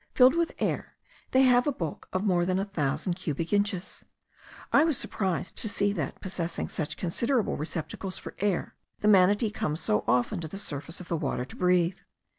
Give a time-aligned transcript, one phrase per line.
[0.15, 0.95] Filled with air,
[1.29, 4.03] they have a bulk of more than a thousand cubic inches.
[4.73, 9.79] I was surprised to see that, possessing such considerable receptacles for air, the manatee comes
[9.79, 11.97] so often to the surface of the water to breathe.